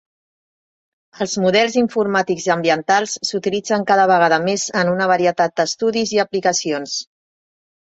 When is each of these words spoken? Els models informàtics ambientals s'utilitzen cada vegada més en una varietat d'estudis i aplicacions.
Els 1.25 1.35
models 1.43 1.75
informàtics 1.81 2.49
ambientals 2.57 3.15
s'utilitzen 3.31 3.87
cada 3.95 4.09
vegada 4.15 4.43
més 4.49 4.67
en 4.85 4.93
una 4.99 5.11
varietat 5.17 5.59
d'estudis 5.63 6.19
i 6.21 6.25
aplicacions. 6.29 7.03